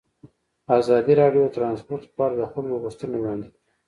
ازادي 0.79 1.13
راډیو 1.21 1.43
د 1.45 1.53
ترانسپورټ 1.57 2.01
لپاره 2.07 2.33
د 2.35 2.41
خلکو 2.53 2.81
غوښتنې 2.83 3.17
وړاندې 3.19 3.47
کړي. 3.51 3.59